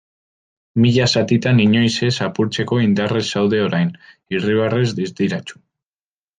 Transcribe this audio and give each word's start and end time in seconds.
Mila 0.85 1.05
zatitan 1.19 1.61
inoiz 1.65 1.91
ez 2.07 2.13
apurtzeko, 2.29 2.79
indarrez 2.87 3.23
zaude 3.37 3.63
orain, 3.69 3.95
irribarrez 4.39 4.89
distiratsu. 5.05 5.65